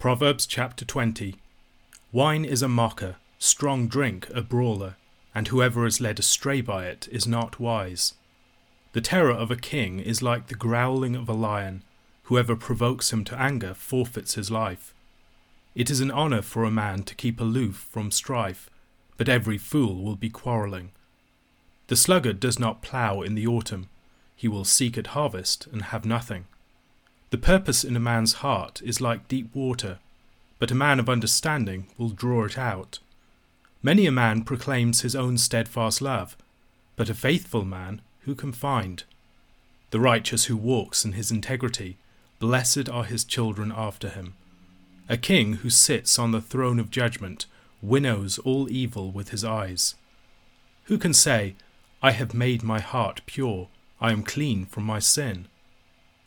[0.00, 1.36] Proverbs chapter 20
[2.10, 4.96] Wine is a mocker, strong drink a brawler,
[5.34, 8.14] and whoever is led astray by it is not wise.
[8.94, 11.82] The terror of a king is like the growling of a lion.
[12.22, 14.94] Whoever provokes him to anger forfeits his life.
[15.74, 18.70] It is an honor for a man to keep aloof from strife,
[19.18, 20.92] but every fool will be quarreling.
[21.88, 23.90] The sluggard does not plough in the autumn,
[24.34, 26.46] he will seek at harvest and have nothing.
[27.30, 29.98] The purpose in a man's heart is like deep water,
[30.58, 32.98] but a man of understanding will draw it out.
[33.82, 36.36] Many a man proclaims his own steadfast love,
[36.96, 39.04] but a faithful man who can find?
[39.90, 41.96] The righteous who walks in his integrity,
[42.40, 44.34] blessed are his children after him.
[45.08, 47.46] A king who sits on the throne of judgment
[47.80, 49.94] winnows all evil with his eyes.
[50.84, 51.54] Who can say,
[52.02, 53.68] I have made my heart pure,
[54.00, 55.46] I am clean from my sin?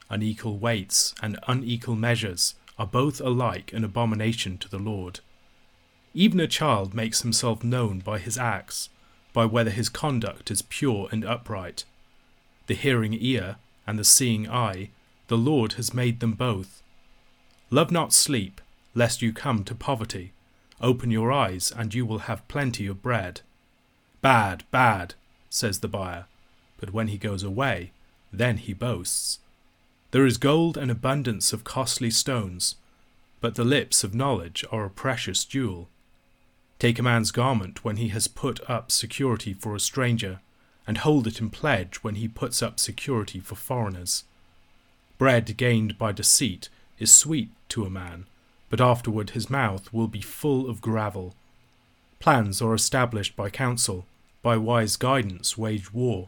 [0.09, 5.19] Unequal weights and unequal measures are both alike an abomination to the Lord.
[6.13, 8.89] Even a child makes himself known by his acts,
[9.33, 11.85] by whether his conduct is pure and upright.
[12.67, 14.89] The hearing ear and the seeing eye,
[15.27, 16.83] the Lord has made them both.
[17.69, 18.61] Love not sleep,
[18.93, 20.33] lest you come to poverty.
[20.79, 23.41] Open your eyes, and you will have plenty of bread.
[24.21, 25.15] Bad, bad,
[25.49, 26.25] says the buyer,
[26.77, 27.91] but when he goes away,
[28.31, 29.39] then he boasts.
[30.13, 32.75] There is gold and abundance of costly stones,
[33.41, 35.89] but the lips of knowledge are a precious jewel.
[36.77, 40.39] Take a man's garment when he has put up security for a stranger,
[40.85, 44.23] and hold it in pledge when he puts up security for foreigners.
[45.17, 48.27] Bread gained by deceit is sweet to a man,
[48.69, 51.33] but afterward his mouth will be full of gravel.
[52.19, 54.05] Plans are established by counsel,
[54.43, 56.27] by wise guidance wage war.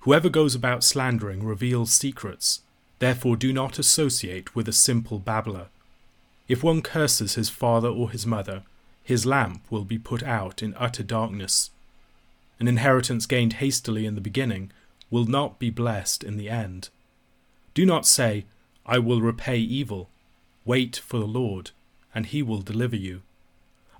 [0.00, 2.62] Whoever goes about slandering reveals secrets,
[3.02, 5.66] therefore do not associate with a simple babbler.
[6.46, 8.62] If one curses his father or his mother,
[9.02, 11.70] his lamp will be put out in utter darkness.
[12.60, 14.70] An inheritance gained hastily in the beginning
[15.10, 16.90] will not be blessed in the end.
[17.74, 18.44] Do not say,
[18.86, 20.08] I will repay evil.
[20.64, 21.72] Wait for the Lord,
[22.14, 23.22] and he will deliver you.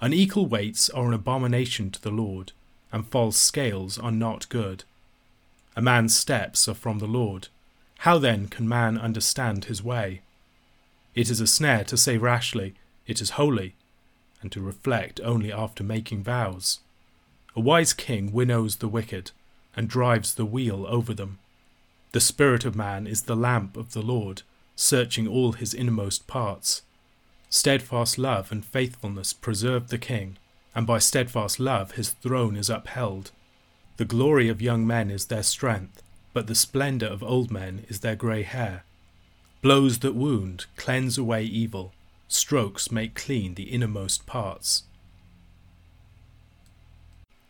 [0.00, 2.52] Unequal weights are an abomination to the Lord,
[2.92, 4.84] and false scales are not good.
[5.74, 7.48] A man's steps are from the Lord.
[8.02, 10.22] How then can man understand his way?
[11.14, 12.74] It is a snare to say rashly,
[13.06, 13.76] It is holy,
[14.40, 16.80] and to reflect only after making vows.
[17.54, 19.30] A wise king winnows the wicked,
[19.76, 21.38] and drives the wheel over them.
[22.10, 24.42] The spirit of man is the lamp of the Lord,
[24.74, 26.82] searching all his innermost parts.
[27.50, 30.38] Steadfast love and faithfulness preserve the king,
[30.74, 33.30] and by steadfast love his throne is upheld.
[33.96, 36.01] The glory of young men is their strength,
[36.32, 38.84] but the splendour of old men is their grey hair.
[39.60, 41.92] Blows that wound cleanse away evil,
[42.28, 44.84] strokes make clean the innermost parts.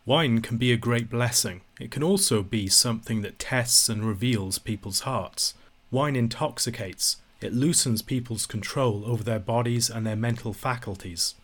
[0.05, 1.61] Wine can be a great blessing.
[1.79, 5.55] It can also be something that tests and reveals people's hearts.
[5.93, 11.35] Wine intoxicates, it loosens people's control over their bodies and their mental faculties.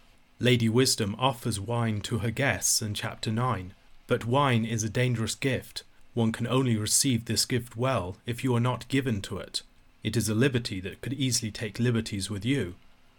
[0.40, 3.74] Lady Wisdom offers wine to her guests in chapter 9,
[4.06, 5.84] but wine is a dangerous gift.
[6.18, 9.62] One can only receive this gift well if you are not given to it.
[10.02, 12.74] It is a liberty that could easily take liberties with you.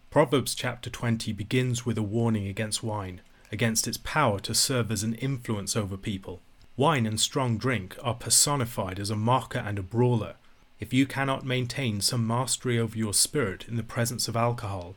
[0.09, 3.21] Proverbs chapter 20 begins with a warning against wine,
[3.53, 6.41] against its power to serve as an influence over people.
[6.75, 10.33] Wine and strong drink are personified as a mocker and a brawler.
[10.81, 14.95] If you cannot maintain some mastery over your spirit in the presence of alcohol,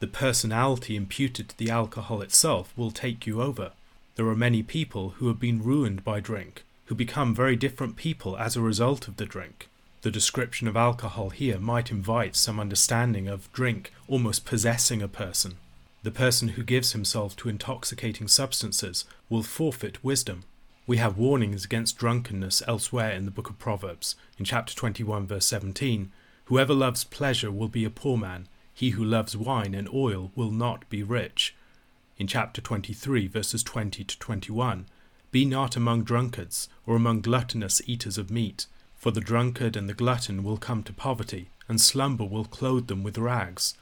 [0.00, 3.72] the personality imputed to the alcohol itself will take you over.
[4.14, 8.36] There are many people who have been ruined by drink, who become very different people
[8.36, 9.66] as a result of the drink.
[10.02, 15.54] The description of alcohol here might invite some understanding of drink almost possessing a person.
[16.02, 20.44] The person who gives himself to intoxicating substances will forfeit wisdom.
[20.86, 24.14] We have warnings against drunkenness elsewhere in the book of Proverbs.
[24.38, 26.12] In chapter 21, verse 17,
[26.44, 28.48] Whoever loves pleasure will be a poor man.
[28.74, 31.56] He who loves wine and oil will not be rich.
[32.18, 34.84] In chapter 23, verses 20 to 21,
[35.32, 38.66] Be not among drunkards, or among gluttonous eaters of meat
[39.02, 43.02] for the drunkard and the glutton will come to poverty, and slumber will clothe them
[43.02, 43.74] with rags.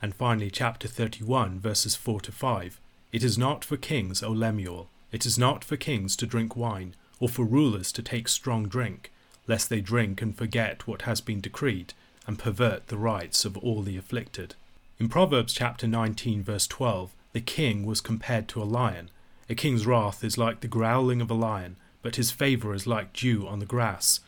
[0.00, 2.80] And finally, chapter 31, verses 4 to 5.
[3.12, 6.94] It is not for kings, O Lemuel, it is not for kings to drink wine,
[7.20, 9.12] or for rulers to take strong drink,
[9.46, 11.92] lest they drink and forget what has been decreed,
[12.26, 14.54] and pervert the rights of all the afflicted.
[14.98, 19.10] In Proverbs chapter 19, verse 12, the king was compared to a lion.
[19.52, 23.12] A king's wrath is like the growling of a lion, but his favour is like
[23.12, 24.20] dew on the grass.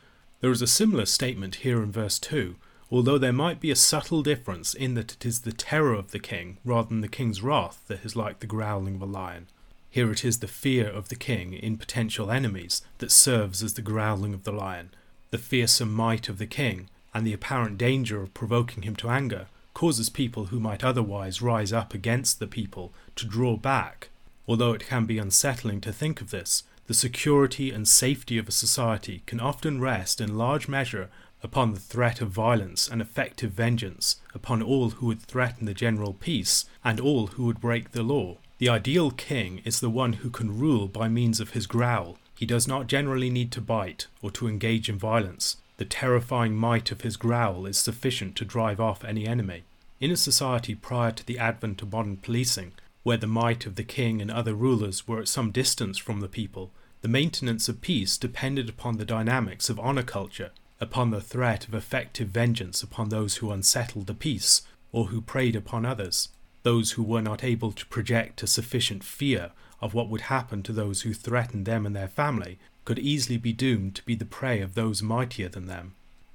[0.43, 2.57] There is a similar statement here in verse 2
[2.91, 6.19] although there might be a subtle difference in that it is the terror of the
[6.19, 9.47] king rather than the king's wrath that is like the growling of a lion.
[9.89, 13.81] Here it is the fear of the king in potential enemies that serves as the
[13.81, 14.91] growling of the lion.
[15.31, 19.47] The fearsome might of the king and the apparent danger of provoking him to anger
[19.73, 24.11] causes people who might otherwise rise up against the people to draw back.
[24.47, 28.53] Although it can be unsettling to think of this, the security and safety of a
[28.53, 31.09] society can often rest in large measure
[31.43, 36.13] upon the threat of violence and effective vengeance upon all who would threaten the general
[36.13, 38.37] peace and all who would break the law.
[38.59, 42.19] The ideal king is the one who can rule by means of his growl.
[42.35, 45.57] He does not generally need to bite or to engage in violence.
[45.77, 49.65] The terrifying might of his growl is sufficient to drive off any enemy.
[50.01, 52.73] In a society prior to the advent of modern policing,
[53.05, 56.29] where the might of the king and other rulers were at some distance from the
[56.29, 56.73] people,
[57.03, 61.75] the maintenance of peace depended upon the dynamics of honor culture, upon the threat of
[61.75, 66.31] effective vengeance upon those who unsettled the peace or who preyed upon others.
[66.63, 69.53] Those who were not able to project a sufficient fear
[69.83, 73.53] of what would happen to those who threatened them and their family could easily be
[73.53, 75.95] doomed to be the prey of those mightier than them.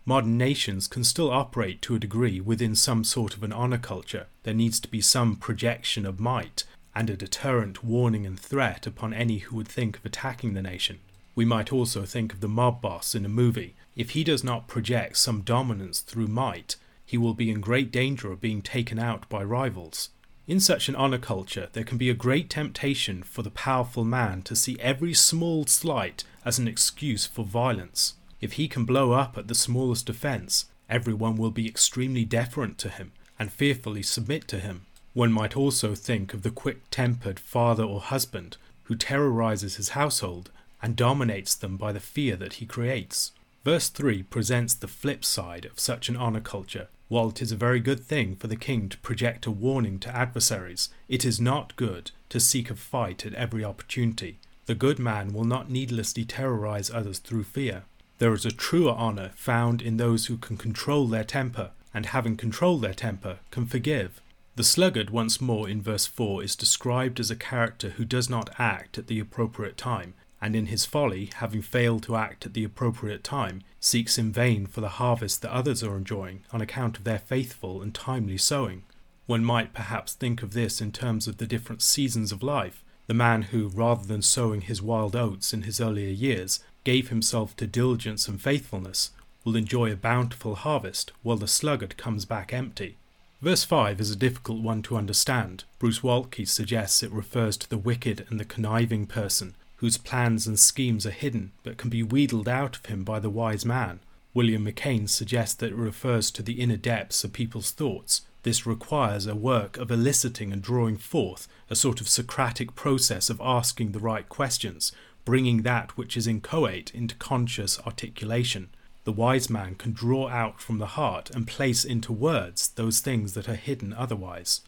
[0.10, 4.26] Modern nations can still operate to a degree within some sort of an honor culture.
[4.42, 6.64] There needs to be some projection of might
[6.96, 10.98] and a deterrent warning and threat upon any who would think of attacking the nation.
[11.36, 13.76] We might also think of the mob boss in a movie.
[13.96, 16.76] If he does not project some dominance through might,
[17.06, 20.10] he will be in great danger of being taken out by rivals.
[20.48, 24.42] In such an honor culture, there can be a great temptation for the powerful man
[24.42, 28.16] to see every small slight as an excuse for violence.
[28.42, 32.90] If he can blow up at the smallest offense, everyone will be extremely deferent to
[32.90, 34.86] him and fearfully submit to him.
[35.14, 40.52] One might also think of the quick tempered father or husband who terrorizes his household
[40.82, 43.32] and dominates them by the fear that he creates.
[43.66, 47.58] Verse 3 presents the flip side of such an honor culture while it is a
[47.58, 51.76] very good thing for the king to project a warning to adversaries, it is not
[51.76, 54.38] good to seek a fight at every opportunity.
[54.68, 57.84] The good man will not needlessly terrorize others through fear.
[58.20, 62.36] There is a truer honor found in those who can control their temper, and having
[62.36, 64.22] controlled their temper, can forgive.
[64.58, 68.50] The sluggard, once more in verse 4, is described as a character who does not
[68.60, 72.66] act at the appropriate time, and in his folly, having failed to act at the
[72.66, 77.06] appropriate time, seeks in vain for the harvest that others are enjoying on account of
[77.06, 78.84] their faithful and timely sowing.
[79.28, 82.84] One might perhaps think of this in terms of the different seasons of life.
[83.08, 87.56] The man who, rather than sowing his wild oats in his earlier years, gave himself
[87.58, 89.12] to diligence and faithfulness,
[89.44, 92.98] will enjoy a bountiful harvest, while the sluggard comes back empty.
[93.42, 95.64] Verse 5 is a difficult one to understand.
[95.80, 100.60] Bruce Waltke suggests it refers to the wicked and the conniving person, whose plans and
[100.60, 104.02] schemes are hidden but can be wheedled out of him by the wise man.
[104.34, 108.22] William McKane suggests that it refers to the inner depths of people's thoughts.
[108.44, 113.42] This requires a work of eliciting and drawing forth a sort of Socratic process of
[113.42, 114.92] asking the right questions,
[115.26, 118.70] bringing that which is inchoate into conscious articulation.
[119.04, 123.34] The wise man can draw out from the heart and place into words those things
[123.34, 124.62] that are hidden otherwise.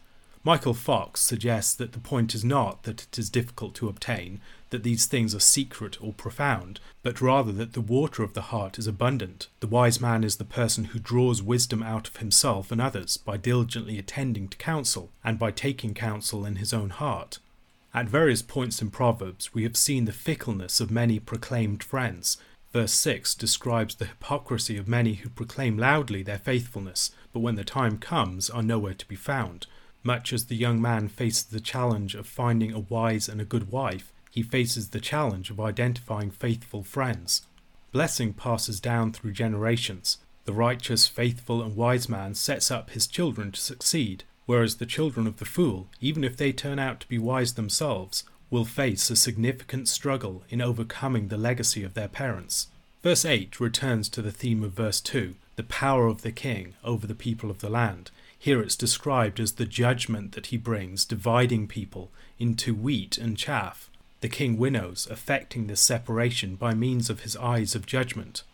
[0.44, 4.40] Michael Fox suggests that the point is not that it is difficult to obtain,
[4.70, 8.76] that these things are secret or profound, but rather that the water of the heart
[8.76, 9.46] is abundant.
[9.60, 13.36] The wise man is the person who draws wisdom out of himself and others by
[13.36, 17.38] diligently attending to counsel, and by taking counsel in his own heart.
[17.94, 22.38] At various points in Proverbs, we have seen the fickleness of many proclaimed friends.
[22.72, 27.64] Verse 6 describes the hypocrisy of many who proclaim loudly their faithfulness, but when the
[27.64, 29.66] time comes are nowhere to be found.
[30.02, 33.70] Much as the young man faces the challenge of finding a wise and a good
[33.70, 37.42] wife, he faces the challenge of identifying faithful friends.
[37.92, 40.16] Blessing passes down through generations.
[40.46, 45.26] The righteous, faithful, and wise man sets up his children to succeed, whereas the children
[45.26, 49.16] of the fool, even if they turn out to be wise themselves, will face a
[49.16, 52.68] significant struggle in overcoming the legacy of their parents.
[53.02, 57.06] Verse 8 returns to the theme of verse 2 the power of the king over
[57.06, 58.10] the people of the land.
[58.38, 63.90] Here it's described as the judgment that he brings, dividing people into wheat and chaff.
[64.20, 68.44] The king winnows, effecting this separation by means of his eyes of judgment.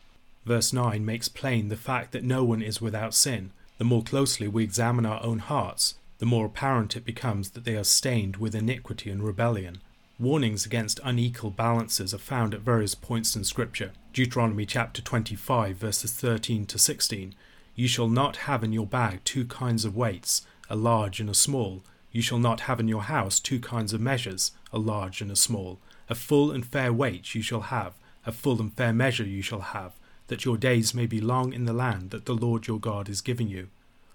[0.45, 3.51] Verse 9 makes plain the fact that no one is without sin.
[3.79, 7.77] The more closely we examine our own hearts, the more apparent it becomes that they
[7.77, 9.81] are stained with iniquity and rebellion.
[10.19, 13.93] Warnings against unequal balances are found at various points in Scripture.
[14.13, 17.35] Deuteronomy chapter 25, verses 13 to 16
[17.79, 21.35] you shall not have in your bag two kinds of weights, a large and a
[21.35, 21.85] small.
[22.11, 25.37] You shall not have in your house two kinds of measures, a large and a
[25.37, 25.79] small.
[26.11, 27.95] A full and fair weight you shall have,
[28.27, 29.93] a full and fair measure you shall have.
[30.29, 33.21] That your days may be long in the land that the Lord your God is
[33.21, 33.69] giving you.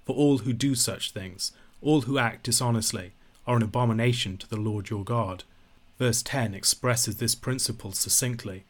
[0.06, 1.52] For all who do such things,
[1.82, 3.14] all who act dishonestly,
[3.46, 5.44] are an abomination to the Lord your God.
[6.00, 8.64] Verse 10 expresses this principle succinctly.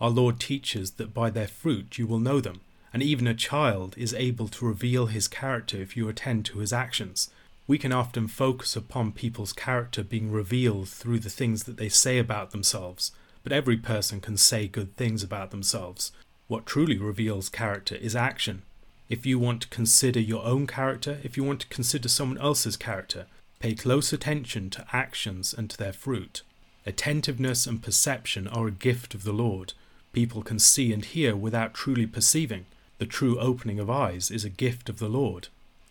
[0.00, 2.60] Our Lord teaches that by their fruit you will know them,
[2.92, 6.72] and even a child is able to reveal his character if you attend to his
[6.72, 7.30] actions.
[7.66, 12.18] We can often focus upon people's character being revealed through the things that they say
[12.18, 16.12] about themselves, but every person can say good things about themselves.
[16.50, 18.62] What truly reveals character is action.
[19.08, 22.76] If you want to consider your own character, if you want to consider someone else's
[22.76, 23.26] character,
[23.60, 26.42] pay close attention to actions and to their fruit.
[26.84, 29.74] Attentiveness and perception are a gift of the Lord.
[30.12, 32.66] People can see and hear without truly perceiving.
[32.98, 35.46] The true opening of eyes is a gift of the Lord.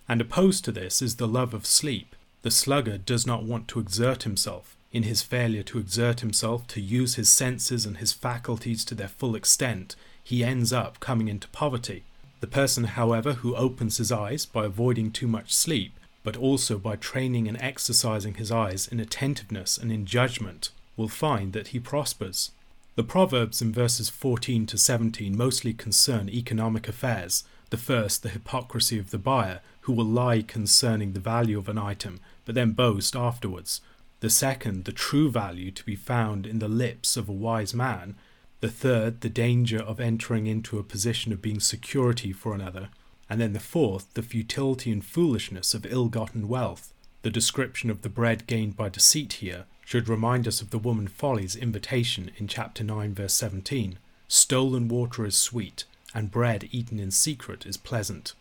[0.09, 2.17] And opposed to this is the love of sleep.
[2.41, 4.75] The sluggard does not want to exert himself.
[4.91, 9.07] In his failure to exert himself, to use his senses and his faculties to their
[9.07, 9.95] full extent,
[10.29, 12.03] he ends up coming into poverty.
[12.39, 16.97] The person, however, who opens his eyes by avoiding too much sleep, but also by
[16.97, 22.51] training and exercising his eyes in attentiveness and in judgment, will find that he prospers.
[22.95, 27.43] The Proverbs in verses 14 to 17 mostly concern economic affairs.
[27.71, 31.79] The first, the hypocrisy of the buyer, who will lie concerning the value of an
[31.79, 33.81] item, but then boast afterwards.
[34.19, 38.13] The second, the true value to be found in the lips of a wise man,
[38.61, 42.89] the third, the danger of entering into a position of being security for another,
[43.29, 46.93] and then the fourth, the futility and foolishness of ill gotten wealth.
[47.21, 51.07] The description of the bread gained by deceit here should remind us of the woman
[51.07, 53.97] Folly's invitation in chapter 9, verse 17
[54.27, 58.33] Stolen water is sweet, and bread eaten in secret is pleasant.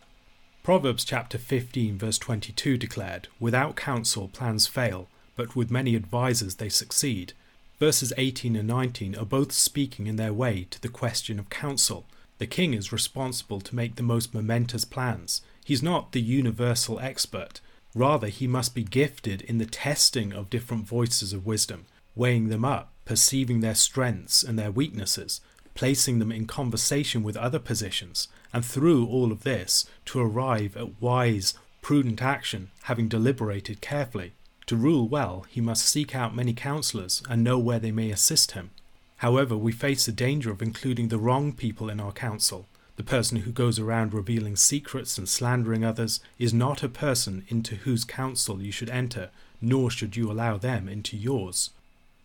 [0.63, 6.69] Proverbs chapter 15, verse 22 declared, Without counsel plans fail, but with many advisers they
[6.69, 7.33] succeed.
[7.79, 12.05] Verses 18 and 19 are both speaking in their way to the question of counsel.
[12.37, 15.41] The king is responsible to make the most momentous plans.
[15.63, 17.61] He's not the universal expert.
[17.95, 22.65] Rather, he must be gifted in the testing of different voices of wisdom, weighing them
[22.65, 25.39] up, perceiving their strengths and their weaknesses,
[25.73, 31.01] placing them in conversation with other positions, and through all of this to arrive at
[31.01, 34.33] wise, prudent action, having deliberated carefully.
[34.69, 38.51] To rule well, he must seek out many counselors and know where they may assist
[38.51, 38.69] him.
[39.17, 42.67] However, we face the danger of including the wrong people in our council.
[42.95, 47.77] The person who goes around revealing secrets and slandering others is not a person into
[47.77, 51.71] whose counsel you should enter, nor should you allow them into yours.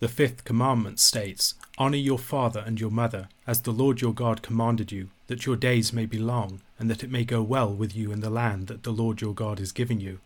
[0.01, 4.43] The fifth commandment states, Honour your father and your mother, as the Lord your God
[4.43, 7.97] commanded you, that your days may be long, and that it may go well with
[7.97, 10.19] you in the land that the Lord your God is giving you.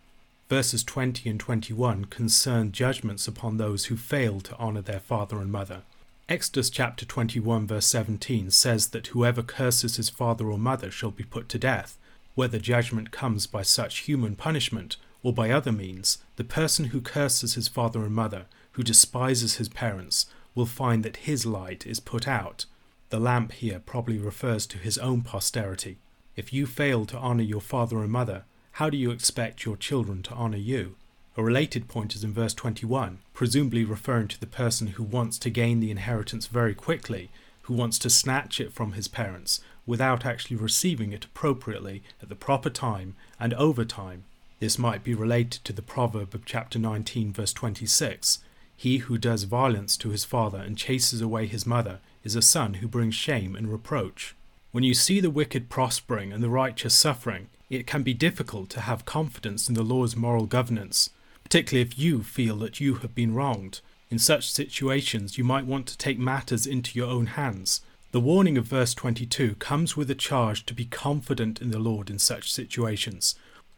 [0.48, 5.52] Verses 20 and 21 concern judgments upon those who fail to honour their father and
[5.52, 5.82] mother.
[6.26, 11.24] Exodus chapter 21, verse 17 says that whoever curses his father or mother shall be
[11.24, 11.98] put to death.
[12.34, 17.54] Whether judgment comes by such human punishment or by other means, the person who curses
[17.54, 22.26] his father and mother, who despises his parents, will find that his light is put
[22.26, 22.64] out.
[23.10, 25.98] The lamp here probably refers to his own posterity.
[26.36, 28.44] If you fail to honour your father and mother,
[28.78, 30.94] how do you expect your children to honour you?
[31.36, 35.50] A related point is in verse 21, presumably referring to the person who wants to
[35.50, 37.28] gain the inheritance very quickly,
[37.62, 42.36] who wants to snatch it from his parents without actually receiving it appropriately at the
[42.36, 44.22] proper time and over time.
[44.60, 48.38] This might be related to the proverb of chapter 19, verse 26
[48.76, 52.74] He who does violence to his father and chases away his mother is a son
[52.74, 54.36] who brings shame and reproach.
[54.70, 58.80] When you see the wicked prospering and the righteous suffering, it can be difficult to
[58.80, 61.10] have confidence in the law's moral governance,
[61.44, 63.80] particularly if you feel that you have been wronged.
[64.10, 67.82] In such situations, you might want to take matters into your own hands.
[68.10, 72.08] The warning of verse 22 comes with a charge to be confident in the Lord
[72.08, 73.34] in such situations.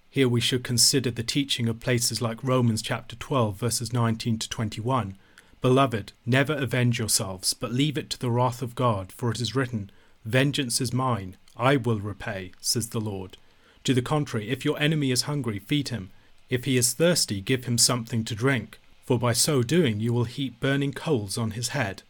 [0.08, 4.48] Here we should consider the teaching of places like Romans chapter 12, verses 19 to
[4.48, 5.16] 21.
[5.60, 9.56] Beloved, never avenge yourselves, but leave it to the wrath of God, for it is
[9.56, 9.90] written,
[10.24, 13.36] Vengeance is mine, I will repay, says the Lord.
[13.84, 16.10] To the contrary, if your enemy is hungry, feed him.
[16.48, 20.24] If he is thirsty, give him something to drink, for by so doing you will
[20.24, 22.02] heap burning coals on his head.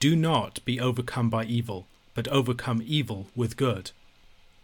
[0.00, 3.92] Do not be overcome by evil, but overcome evil with good.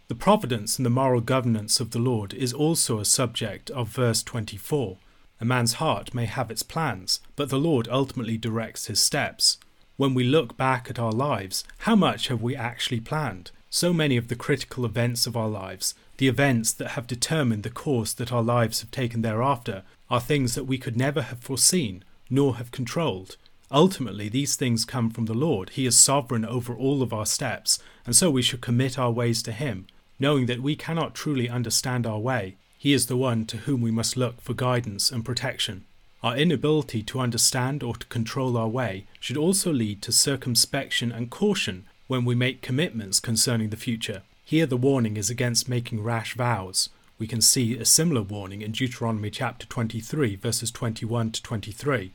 [0.07, 4.21] The providence and the moral governance of the Lord is also a subject of verse
[4.21, 4.97] 24.
[5.39, 9.57] A man's heart may have its plans, but the Lord ultimately directs his steps.
[9.97, 13.51] When we look back at our lives, how much have we actually planned?
[13.73, 17.69] So many of the critical events of our lives, the events that have determined the
[17.69, 22.03] course that our lives have taken thereafter, are things that we could never have foreseen
[22.29, 23.37] nor have controlled.
[23.71, 25.69] Ultimately, these things come from the Lord.
[25.69, 29.41] He is sovereign over all of our steps, and so we should commit our ways
[29.43, 29.87] to Him,
[30.19, 32.57] knowing that we cannot truly understand our way.
[32.77, 35.85] He is the one to whom we must look for guidance and protection.
[36.21, 41.29] Our inability to understand or to control our way should also lead to circumspection and
[41.29, 44.21] caution when we make commitments concerning the future.
[44.43, 46.89] Here, the warning is against making rash vows.
[47.17, 52.11] We can see a similar warning in Deuteronomy chapter 23, verses 21 to 23.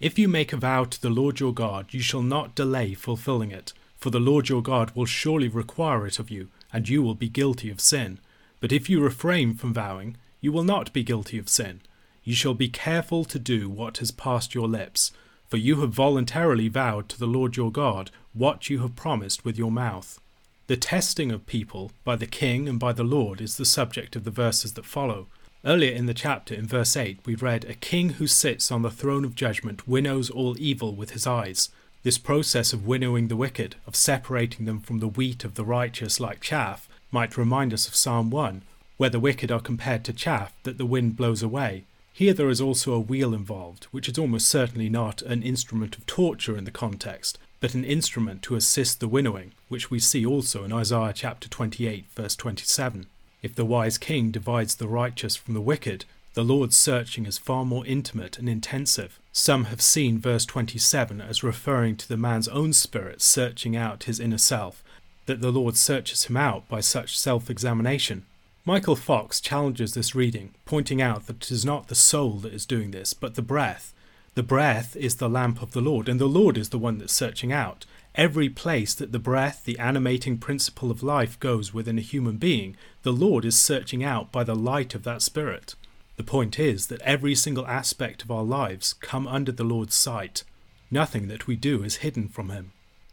[0.00, 3.52] If you make a vow to the Lord your God, you shall not delay fulfilling
[3.52, 7.14] it, for the Lord your God will surely require it of you, and you will
[7.14, 8.18] be guilty of sin.
[8.58, 11.80] But if you refrain from vowing, you will not be guilty of sin.
[12.24, 15.12] You shall be careful to do what has passed your lips,
[15.48, 19.58] for you have voluntarily vowed to the Lord your God what you have promised with
[19.58, 20.20] your mouth.
[20.66, 24.24] The testing of people by the king and by the Lord is the subject of
[24.24, 25.26] the verses that follow.
[25.64, 28.90] Earlier in the chapter, in verse 8, we read, A king who sits on the
[28.90, 31.70] throne of judgment winnows all evil with his eyes.
[32.02, 36.20] This process of winnowing the wicked, of separating them from the wheat of the righteous
[36.20, 38.62] like chaff, might remind us of Psalm 1,
[38.98, 41.84] where the wicked are compared to chaff that the wind blows away.
[42.18, 46.04] Here there is also a wheel involved, which is almost certainly not an instrument of
[46.04, 50.64] torture in the context, but an instrument to assist the winnowing, which we see also
[50.64, 53.06] in Isaiah chapter 28, verse 27.
[53.40, 57.64] If the wise king divides the righteous from the wicked, the Lord's searching is far
[57.64, 59.20] more intimate and intensive.
[59.30, 64.18] Some have seen verse 27 as referring to the man's own spirit searching out his
[64.18, 64.82] inner self,
[65.26, 68.26] that the Lord searches him out by such self examination.
[68.68, 72.66] Michael Fox challenges this reading, pointing out that it is not the soul that is
[72.66, 73.94] doing this, but the breath,
[74.34, 77.14] the breath is the lamp of the Lord, and the Lord is the one that's
[77.14, 77.86] searching out.
[78.14, 82.76] Every place that the breath, the animating principle of life, goes within a human being,
[83.04, 85.74] the Lord is searching out by the light of that Spirit.
[86.16, 90.44] The point is that every single aspect of our lives come under the Lord's sight.
[90.90, 92.72] Nothing that we do is hidden from Him.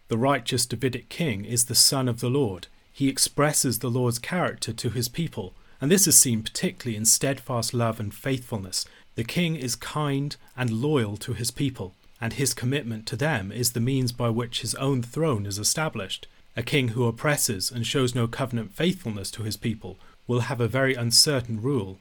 [0.10, 2.68] The righteous Davidic king is the Son of the Lord.
[2.96, 7.74] He expresses the Lord's character to his people, and this is seen particularly in steadfast
[7.74, 8.86] love and faithfulness,
[9.16, 13.74] the king is kind and loyal to his people, and his commitment to them is
[13.74, 16.28] the means by which his own throne is established.
[16.56, 20.68] A king who oppresses and shows no covenant faithfulness to his people will have a
[20.70, 22.00] very uncertain rule.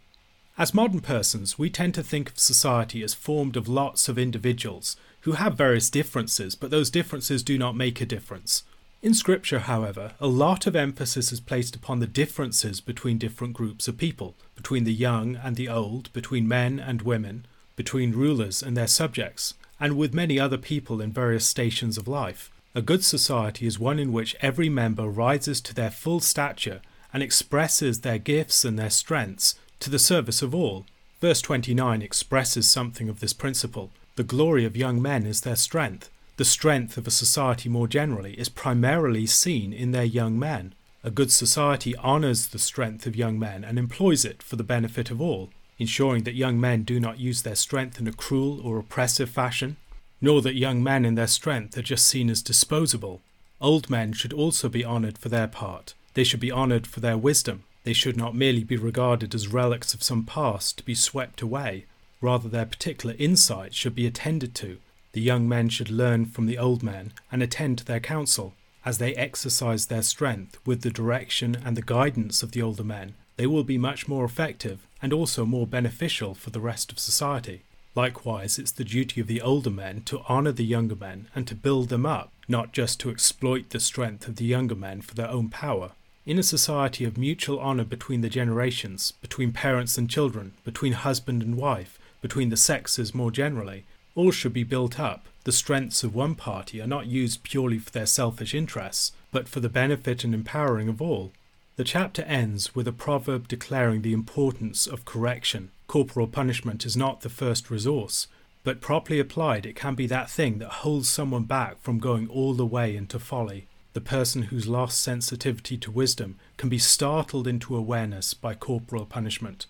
[0.56, 4.96] As modern persons, we tend to think of society as formed of lots of individuals
[5.22, 8.62] who have various differences, but those differences do not make a difference.
[9.04, 13.86] In Scripture, however, a lot of emphasis is placed upon the differences between different groups
[13.86, 17.44] of people, between the young and the old, between men and women,
[17.76, 22.50] between rulers and their subjects, and with many other people in various stations of life.
[22.74, 26.80] A good society is one in which every member rises to their full stature
[27.12, 30.86] and expresses their gifts and their strengths to the service of all.
[31.20, 33.90] Verse 29 expresses something of this principle.
[34.16, 36.08] The glory of young men is their strength.
[36.36, 40.74] The strength of a society more generally is primarily seen in their young men.
[41.04, 45.12] A good society honours the strength of young men and employs it for the benefit
[45.12, 48.78] of all, ensuring that young men do not use their strength in a cruel or
[48.78, 49.76] oppressive fashion,
[50.20, 53.20] nor that young men in their strength are just seen as disposable.
[53.60, 55.94] Old men should also be honoured for their part.
[56.14, 57.62] They should be honoured for their wisdom.
[57.84, 61.84] They should not merely be regarded as relics of some past to be swept away.
[62.20, 64.78] Rather, their particular insight should be attended to
[65.14, 68.52] the young men should learn from the old men and attend to their counsel.
[68.84, 73.14] As they exercise their strength with the direction and the guidance of the older men,
[73.36, 77.62] they will be much more effective and also more beneficial for the rest of society.
[77.94, 81.54] Likewise, it's the duty of the older men to honour the younger men and to
[81.54, 85.30] build them up, not just to exploit the strength of the younger men for their
[85.30, 85.92] own power.
[86.26, 91.40] In a society of mutual honour between the generations, between parents and children, between husband
[91.40, 95.26] and wife, between the sexes more generally, all should be built up.
[95.44, 99.60] The strengths of one party are not used purely for their selfish interests, but for
[99.60, 101.32] the benefit and empowering of all.
[101.76, 105.70] The chapter ends with a proverb declaring the importance of correction.
[105.86, 108.28] Corporal punishment is not the first resource,
[108.62, 112.54] but properly applied, it can be that thing that holds someone back from going all
[112.54, 113.66] the way into folly.
[113.92, 119.66] The person who's lost sensitivity to wisdom can be startled into awareness by corporal punishment.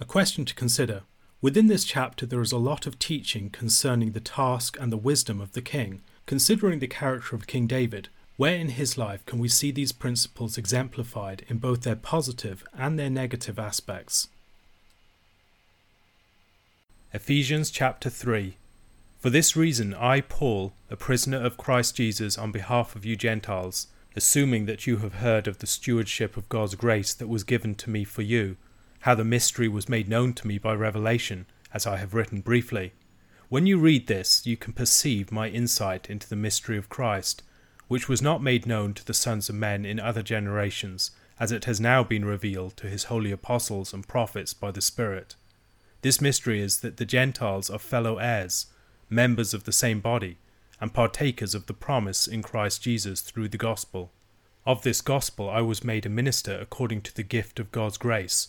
[0.00, 1.02] A question to consider.
[1.40, 5.40] Within this chapter, there is a lot of teaching concerning the task and the wisdom
[5.40, 6.02] of the king.
[6.26, 10.58] Considering the character of King David, where in his life can we see these principles
[10.58, 14.28] exemplified in both their positive and their negative aspects?
[17.12, 18.56] Ephesians chapter 3
[19.20, 23.86] For this reason, I, Paul, a prisoner of Christ Jesus, on behalf of you Gentiles,
[24.16, 27.90] assuming that you have heard of the stewardship of God's grace that was given to
[27.90, 28.56] me for you,
[29.04, 32.94] how the mystery was made known to me by revelation, as I have written briefly.
[33.50, 37.42] When you read this, you can perceive my insight into the mystery of Christ,
[37.86, 41.66] which was not made known to the sons of men in other generations, as it
[41.66, 45.36] has now been revealed to his holy apostles and prophets by the Spirit.
[46.00, 48.68] This mystery is that the Gentiles are fellow heirs,
[49.10, 50.38] members of the same body,
[50.80, 54.12] and partakers of the promise in Christ Jesus through the gospel.
[54.64, 58.48] Of this gospel I was made a minister according to the gift of God's grace,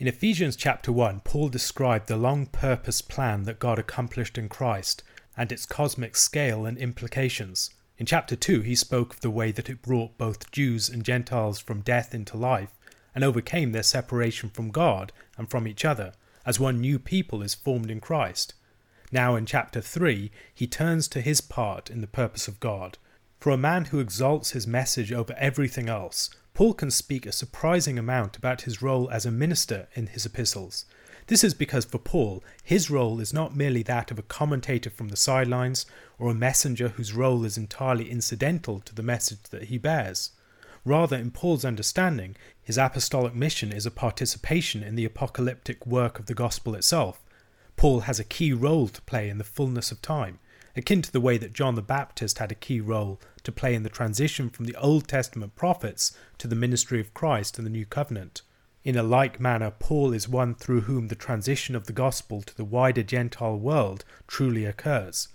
[0.00, 5.02] In Ephesians chapter 1, Paul described the long purposed plan that God accomplished in Christ
[5.36, 7.70] and its cosmic scale and implications.
[7.96, 11.58] In chapter 2, he spoke of the way that it brought both Jews and Gentiles
[11.58, 12.78] from death into life
[13.12, 16.12] and overcame their separation from God and from each other,
[16.46, 18.54] as one new people is formed in Christ.
[19.10, 22.98] Now, in chapter 3, he turns to his part in the purpose of God.
[23.40, 28.00] For a man who exalts his message over everything else, Paul can speak a surprising
[28.00, 30.86] amount about his role as a minister in his epistles.
[31.28, 35.06] This is because for Paul, his role is not merely that of a commentator from
[35.06, 35.86] the sidelines
[36.18, 40.32] or a messenger whose role is entirely incidental to the message that he bears.
[40.84, 46.26] Rather, in Paul's understanding, his apostolic mission is a participation in the apocalyptic work of
[46.26, 47.22] the gospel itself,
[47.76, 50.40] Paul has a key role to play in the fullness of time,
[50.74, 53.82] akin to the way that John the Baptist had a key role to play in
[53.82, 57.86] the transition from the Old Testament prophets to the ministry of Christ and the New
[57.86, 58.42] Covenant.
[58.84, 62.54] In a like manner, Paul is one through whom the transition of the gospel to
[62.54, 65.28] the wider Gentile world truly occurs.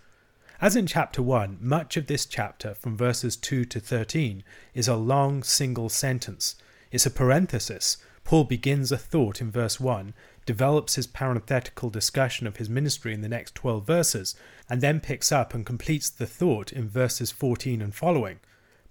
[0.61, 4.43] As in chapter 1, much of this chapter, from verses 2 to 13,
[4.75, 6.55] is a long single sentence.
[6.91, 7.97] It's a parenthesis.
[8.25, 10.13] Paul begins a thought in verse 1
[10.45, 14.35] develops his parenthetical discussion of his ministry in the next 12 verses,
[14.69, 18.39] and then picks up and completes the thought in verses 14 and following.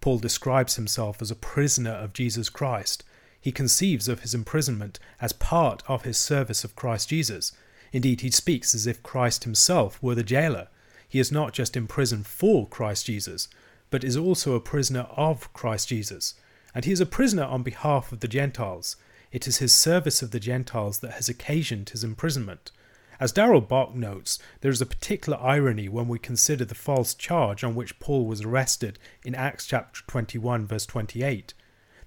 [0.01, 3.05] Paul describes himself as a prisoner of Jesus Christ.
[3.41, 7.53] He conceives of his imprisonment as part of his service of Christ Jesus.
[7.93, 10.69] Indeed, he speaks as if Christ himself were the jailer.
[11.09, 13.49] He is not just imprisoned for Christ Jesus,
[13.91, 16.35] but is also a prisoner of Christ Jesus.
[16.75, 18.97] And he is a prisoner on behalf of the Gentiles.
[19.33, 22.71] It is his service of the Gentiles that has occasioned his imprisonment.
[23.19, 27.65] As Darrell Bock notes, there is a particular irony when we consider the false charge
[27.65, 31.55] on which Paul was arrested in Acts chapter 21, verse 28.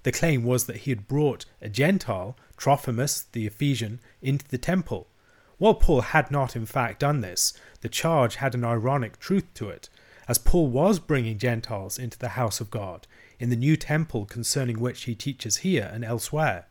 [0.04, 5.08] The claim was that he had brought a Gentile, Trophimus the Ephesian, into the temple.
[5.58, 9.68] While Paul had not in fact done this, the charge had an ironic truth to
[9.68, 9.88] it,
[10.28, 13.08] as Paul was bringing Gentiles into the house of God,
[13.40, 16.66] in the new temple concerning which he teaches here and elsewhere.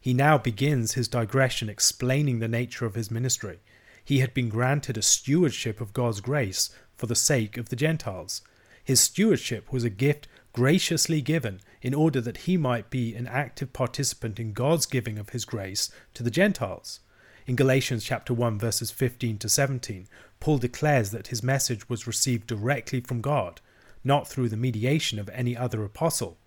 [0.00, 3.60] He now begins his digression explaining the nature of his ministry.
[4.04, 8.42] He had been granted a stewardship of God's grace for the sake of the Gentiles.
[8.84, 13.72] His stewardship was a gift graciously given in order that he might be an active
[13.72, 17.00] participant in God's giving of his grace to the Gentiles.
[17.46, 20.08] In Galatians chapter 1 verses 15 to 17,
[20.40, 23.60] Paul declares that his message was received directly from God,
[24.02, 26.38] not through the mediation of any other apostle.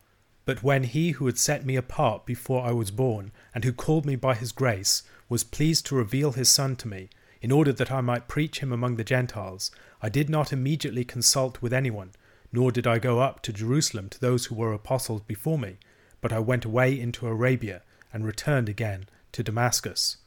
[0.50, 4.04] But when he who had set me apart before I was born, and who called
[4.04, 7.92] me by his grace, was pleased to reveal his Son to me, in order that
[7.92, 9.70] I might preach him among the Gentiles,
[10.02, 12.14] I did not immediately consult with anyone,
[12.52, 15.78] nor did I go up to Jerusalem to those who were apostles before me,
[16.20, 20.18] but I went away into Arabia, and returned again to Damascus.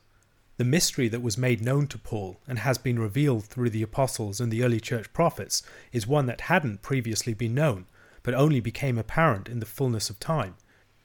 [0.57, 4.41] The mystery that was made known to Paul and has been revealed through the apostles
[4.41, 7.87] and the early church prophets is one that hadn't previously been known,
[8.23, 10.55] but only became apparent in the fullness of time.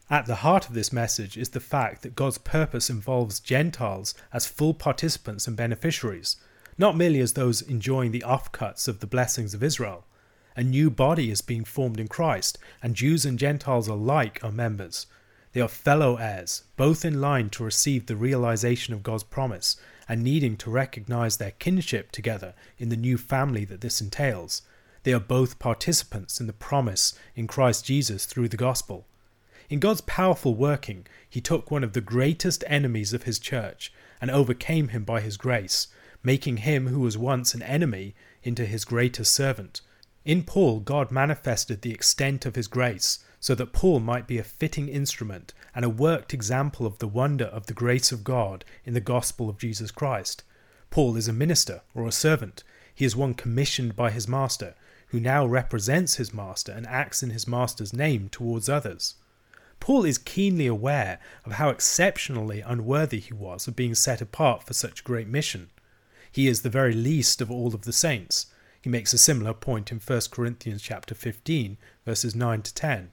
[0.09, 4.45] At the heart of this message is the fact that God's purpose involves Gentiles as
[4.45, 6.37] full participants and beneficiaries,
[6.77, 10.05] not merely as those enjoying the offcuts of the blessings of Israel.
[10.55, 15.07] A new body is being formed in Christ, and Jews and Gentiles alike are members.
[15.53, 19.75] They are fellow heirs, both in line to receive the realization of God's promise
[20.07, 24.61] and needing to recognize their kinship together in the new family that this entails.
[25.07, 29.07] They are both participants in the promise in Christ Jesus through the gospel.
[29.69, 34.29] In God's powerful working, he took one of the greatest enemies of his church and
[34.29, 35.87] overcame him by his grace,
[36.23, 39.79] making him who was once an enemy into his greatest servant.
[40.25, 44.43] In Paul, God manifested the extent of his grace so that Paul might be a
[44.43, 48.93] fitting instrument and a worked example of the wonder of the grace of God in
[48.93, 50.43] the gospel of Jesus Christ.
[50.89, 52.65] Paul is a minister or a servant.
[52.93, 54.75] He is one commissioned by his master,
[55.07, 59.15] who now represents his master and acts in his master's name towards others.
[59.79, 64.73] Paul is keenly aware of how exceptionally unworthy he was of being set apart for
[64.73, 65.69] such a great mission.
[66.31, 68.47] He is the very least of all of the saints.
[68.81, 73.11] He makes a similar point in 1 Corinthians chapter 15 verses 9 to 10.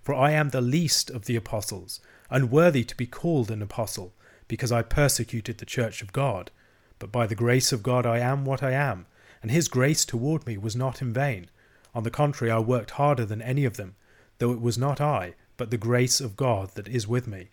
[0.00, 4.12] For I am the least of the apostles, unworthy to be called an apostle,
[4.48, 6.50] because I persecuted the church of God.
[6.98, 9.06] But by the grace of God I am what I am,
[9.42, 11.50] and his grace toward me was not in vain.
[11.94, 13.96] On the contrary, I worked harder than any of them,
[14.38, 17.50] though it was not I, but the grace of God that is with me.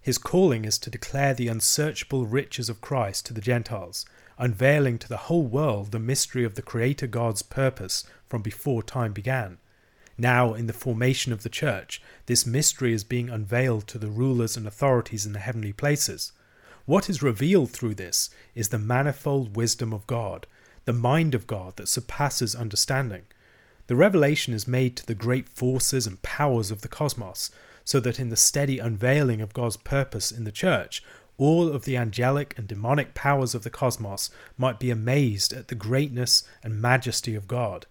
[0.00, 4.04] His calling is to declare the unsearchable riches of Christ to the Gentiles,
[4.38, 9.12] unveiling to the whole world the mystery of the Creator God's purpose from before time
[9.12, 9.58] began.
[10.18, 14.56] Now, in the formation of the church, this mystery is being unveiled to the rulers
[14.56, 16.32] and authorities in the heavenly places.
[16.84, 20.46] What is revealed through this is the manifold wisdom of God,
[20.84, 23.22] the mind of God that surpasses understanding.
[23.86, 27.50] The revelation is made to the great forces and powers of the cosmos,
[27.84, 31.02] so that in the steady unveiling of God's purpose in the church,
[31.38, 35.74] all of the angelic and demonic powers of the cosmos might be amazed at the
[35.74, 37.86] greatness and majesty of God.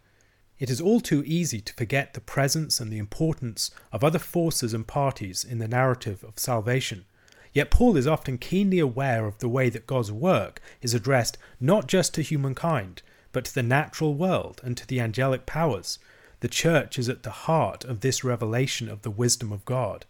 [0.60, 4.74] It is all too easy to forget the presence and the importance of other forces
[4.74, 7.06] and parties in the narrative of salvation.
[7.54, 11.88] Yet Paul is often keenly aware of the way that God's work is addressed not
[11.88, 16.00] just to humankind, but to the natural world and to the angelic powers.
[16.40, 20.06] The church is at the heart of this revelation of the wisdom of God.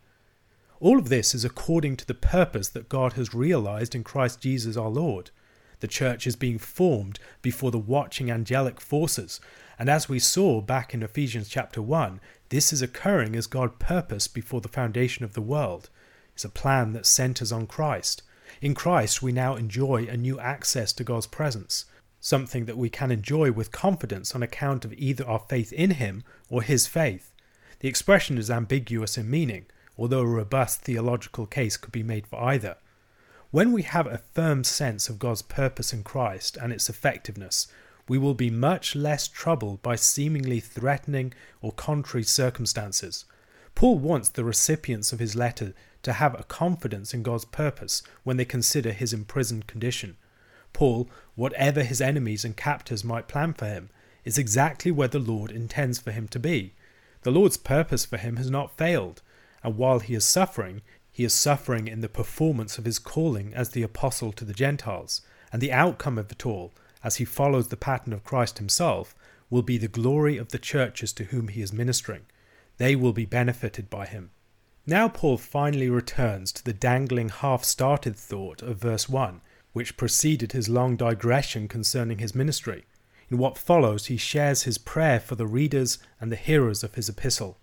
[0.79, 4.77] All of this is according to the purpose that God has realized in Christ Jesus
[4.77, 5.29] our Lord.
[5.79, 9.41] The church is being formed before the watching angelic forces,
[9.77, 14.33] and as we saw back in Ephesians chapter 1, this is occurring as God purposed
[14.33, 15.89] before the foundation of the world.
[16.33, 18.23] It's a plan that centers on Christ.
[18.61, 21.85] In Christ, we now enjoy a new access to God's presence,
[22.19, 26.23] something that we can enjoy with confidence on account of either our faith in Him
[26.49, 27.33] or His faith.
[27.79, 29.65] The expression is ambiguous in meaning,
[29.97, 32.77] although a robust theological case could be made for either.
[33.49, 37.67] When we have a firm sense of God's purpose in Christ and its effectiveness,
[38.07, 43.25] we will be much less troubled by seemingly threatening or contrary circumstances.
[43.75, 48.37] Paul wants the recipients of his letter to have a confidence in God's purpose when
[48.37, 50.17] they consider his imprisoned condition.
[50.73, 53.89] Paul, whatever his enemies and captors might plan for him,
[54.23, 56.73] is exactly where the Lord intends for him to be.
[57.23, 59.21] The Lord's purpose for him has not failed,
[59.63, 63.69] and while he is suffering, he is suffering in the performance of his calling as
[63.69, 66.71] the apostle to the Gentiles, and the outcome of it all
[67.03, 69.15] as he follows the pattern of Christ himself,
[69.49, 72.21] will be the glory of the churches to whom he is ministering.
[72.77, 74.31] They will be benefited by him.
[74.87, 79.41] Now, Paul finally returns to the dangling half started thought of verse 1,
[79.73, 82.85] which preceded his long digression concerning his ministry.
[83.29, 87.07] In what follows, he shares his prayer for the readers and the hearers of his
[87.07, 87.59] epistle.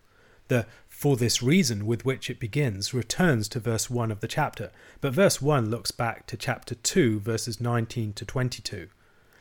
[0.47, 4.71] The for this reason with which it begins returns to verse 1 of the chapter,
[5.01, 8.89] but verse 1 looks back to chapter 2, verses 19 to 22.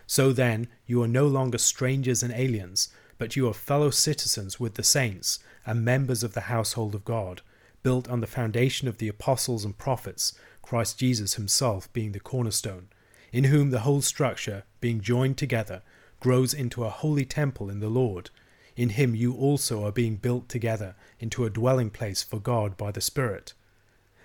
[0.07, 4.73] So then, you are no longer strangers and aliens, but you are fellow citizens with
[4.73, 7.41] the saints and members of the household of God,
[7.87, 12.89] built on the foundation of the apostles and prophets, Christ Jesus himself being the cornerstone,
[13.31, 15.83] in whom the whole structure, being joined together,
[16.19, 18.29] grows into a holy temple in the Lord.
[18.75, 22.91] In him you also are being built together into a dwelling place for God by
[22.91, 23.53] the Spirit.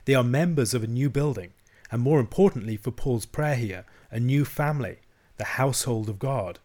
[0.06, 1.52] They are members of a new building,
[1.88, 4.98] and more importantly for Paul's prayer here, a new family
[5.36, 6.58] the household of God.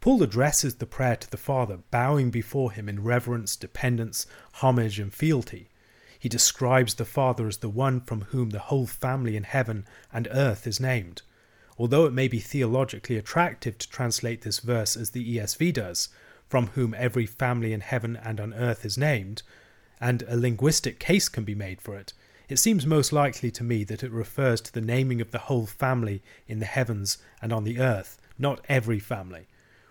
[0.00, 5.14] Paul addresses the prayer to the Father, bowing before him in reverence, dependence, homage, and
[5.14, 5.68] fealty.
[6.24, 10.26] He describes the Father as the one from whom the whole family in heaven and
[10.30, 11.20] earth is named.
[11.76, 16.08] Although it may be theologically attractive to translate this verse as the ESV does,
[16.48, 19.42] from whom every family in heaven and on earth is named,
[20.00, 22.14] and a linguistic case can be made for it,
[22.48, 25.66] it seems most likely to me that it refers to the naming of the whole
[25.66, 29.46] family in the heavens and on the earth, not every family.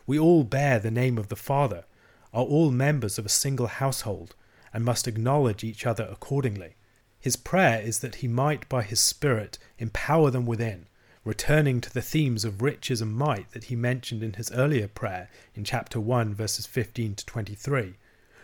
[0.08, 1.86] We all bear the name of the Father,
[2.34, 4.34] are all members of a single household,
[4.74, 6.76] and must acknowledge each other accordingly.
[7.20, 10.88] His prayer is that he might by his Spirit empower them within,
[11.24, 15.30] returning to the themes of riches and might that he mentioned in his earlier prayer
[15.56, 17.94] in chapter 1, verses 15 to 23.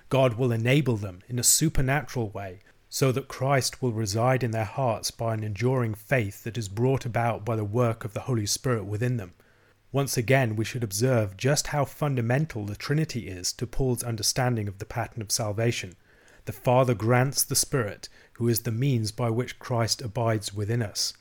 [0.07, 4.63] God will enable them in a supernatural way so that Christ will reside in their
[4.65, 8.47] hearts by an enduring faith that is brought about by the work of the Holy
[8.47, 9.33] Spirit within them.
[9.91, 14.79] Once again, we should observe just how fundamental the Trinity is to Paul's understanding of
[14.79, 15.95] the pattern of salvation.
[16.49, 21.13] The Father grants the Spirit, who is the means by which Christ abides within us.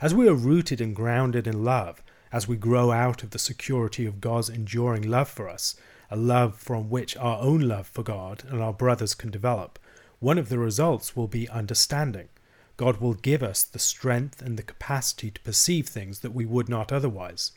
[0.00, 4.04] As we are rooted and grounded in love, as we grow out of the security
[4.04, 5.76] of God's enduring love for us,
[6.10, 9.78] a love from which our own love for God and our brothers can develop,
[10.18, 12.28] one of the results will be understanding.
[12.76, 16.68] God will give us the strength and the capacity to perceive things that we would
[16.68, 17.52] not otherwise.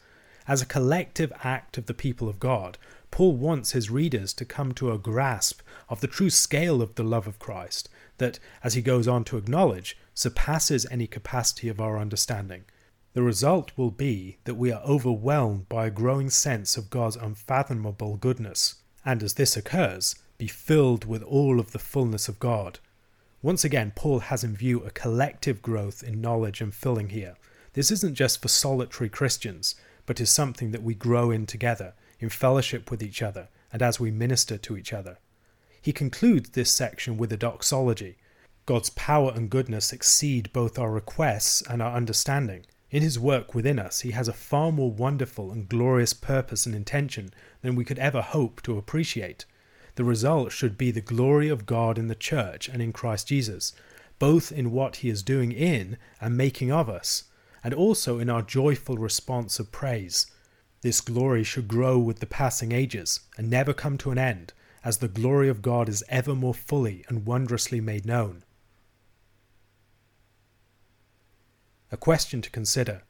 [0.48, 2.78] As a collective act of the people of God,
[3.12, 7.04] Paul wants his readers to come to a grasp of the true scale of the
[7.04, 11.98] love of Christ, that, as he goes on to acknowledge, surpasses any capacity of our
[11.98, 12.66] understanding.
[13.14, 18.18] The result will be that we are overwhelmed by a growing sense of God's unfathomable
[18.18, 22.80] goodness, and as this occurs, be filled with all of the fullness of God.
[23.42, 27.36] Once again, Paul has in view a collective growth in knowledge and filling here.
[27.74, 32.30] This isn't just for solitary Christians, but is something that we grow in together, in
[32.30, 35.18] fellowship with each other, and as we minister to each other.
[35.82, 38.18] He concludes this section with a doxology.
[38.66, 42.66] God's power and goodness exceed both our requests and our understanding.
[42.90, 46.74] In his work within us, he has a far more wonderful and glorious purpose and
[46.74, 49.46] intention than we could ever hope to appreciate.
[49.96, 53.74] The result should be the glory of God in the church and in Christ Jesus,
[54.20, 57.26] both in what he is doing in and making of us,
[57.64, 60.28] and also in our joyful response of praise.
[60.88, 64.54] This glory should grow with the passing ages and never come to an end,
[64.86, 68.46] as the glory of God is ever more fully and wondrously made known.
[71.92, 73.02] A question to consider.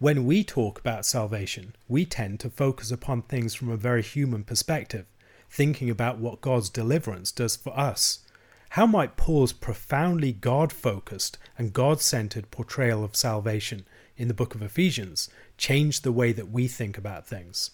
[0.00, 4.42] When we talk about salvation, we tend to focus upon things from a very human
[4.42, 5.06] perspective,
[5.48, 8.24] thinking about what God's deliverance does for us.
[8.70, 13.84] How might Paul's profoundly God focused and God centered portrayal of salvation
[14.16, 17.70] in the book of Ephesians change the way that we think about things.